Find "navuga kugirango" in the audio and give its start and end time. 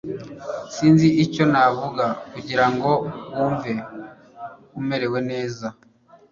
1.51-2.89